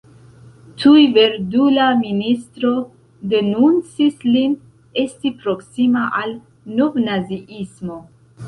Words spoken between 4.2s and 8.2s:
lin, esti proksima al novnaziismo.